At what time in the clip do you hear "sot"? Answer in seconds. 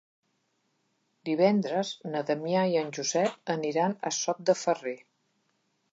4.25-4.45